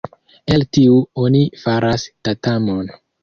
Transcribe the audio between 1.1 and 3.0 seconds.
oni faras tatamon.